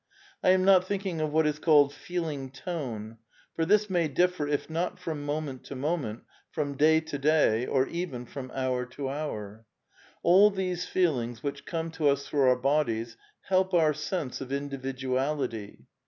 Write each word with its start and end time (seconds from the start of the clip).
I 0.43 0.49
am 0.49 0.65
not 0.65 0.83
thinking 0.87 1.21
of 1.21 1.31
what 1.31 1.45
is 1.45 1.59
called 1.59 1.93
feeling 1.93 2.49
tone,^^ 2.49 3.17
for 3.55 3.65
this 3.65 3.87
may 3.87 4.07
differ, 4.07 4.47
if 4.47 4.67
not 4.67 4.97
from 4.97 5.23
moment 5.23 5.63
to 5.65 5.75
moment, 5.75 6.23
from 6.49 6.75
day 6.75 7.01
to 7.01 7.19
day, 7.19 7.67
or 7.67 7.85
even 7.85 8.25
from 8.25 8.49
hour 8.55 8.83
to 8.87 9.09
hour. 9.09 9.67
All 10.23 10.49
these 10.49 10.87
feelings 10.87 11.43
which 11.43 11.67
come 11.67 11.91
to 11.91 12.09
us 12.09 12.27
through 12.27 12.49
our 12.49 12.55
bodies 12.55 13.15
help 13.41 13.75
our 13.75 13.93
sense 13.93 14.41
of 14.41 14.49
individu 14.49 15.03
ality. 15.09 15.83